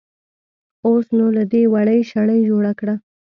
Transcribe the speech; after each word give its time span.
اوس 0.85 1.05
نو 1.17 1.25
له 1.37 1.43
دې 1.51 1.61
وړۍ 1.73 1.99
شړۍ 2.11 2.39
جوړه 2.49 2.71
کړه. 2.79 2.95